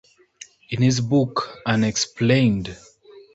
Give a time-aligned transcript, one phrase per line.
[0.71, 2.75] In his book Unexplained!